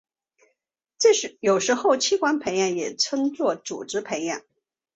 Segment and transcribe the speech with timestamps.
[1.41, 4.41] 有时候器官培养也称作组织培养。